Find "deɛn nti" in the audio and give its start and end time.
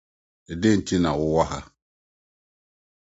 0.61-0.95